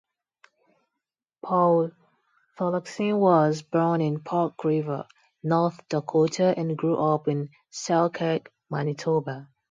[1.43, 1.91] Paul
[2.57, 5.05] Thorlaksonwas born in Park River,
[5.43, 9.47] North Dakota and grew up in Selkirk, Manitoba.